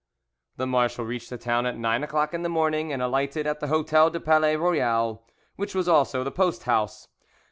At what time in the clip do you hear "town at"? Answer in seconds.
1.37-1.77